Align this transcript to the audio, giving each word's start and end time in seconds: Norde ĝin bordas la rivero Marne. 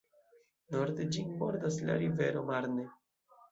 Norde 0.75 1.05
ĝin 1.17 1.29
bordas 1.43 1.79
la 1.91 2.01
rivero 2.05 2.45
Marne. 2.51 2.91